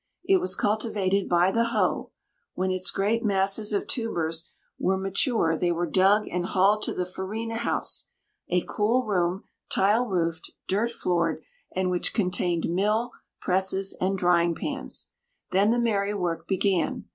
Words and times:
It 0.23 0.37
was 0.37 0.55
cultivated 0.55 1.29
by 1.29 1.51
the 1.51 1.65
hoe. 1.65 2.09
When 2.55 2.71
its 2.71 2.89
great 2.89 3.23
masses 3.23 3.71
of 3.71 3.85
tubers 3.85 4.49
were 4.79 4.97
mature 4.97 5.55
they 5.55 5.71
were 5.71 5.85
dug 5.85 6.27
and 6.29 6.43
hauled 6.43 6.81
to 6.85 6.93
the 6.95 7.05
farina 7.05 7.57
house, 7.57 8.07
a 8.49 8.65
cool 8.67 9.05
room, 9.05 9.43
tile 9.71 10.07
roofed, 10.07 10.53
dirt 10.67 10.89
floored, 10.89 11.43
and 11.75 11.91
which 11.91 12.15
contained 12.15 12.67
mill, 12.67 13.11
presses, 13.41 13.93
and 14.01 14.17
drying 14.17 14.55
pans. 14.55 15.09
Then 15.51 15.69
the 15.69 15.77
merry 15.77 16.15
work 16.15 16.47
began. 16.47 17.05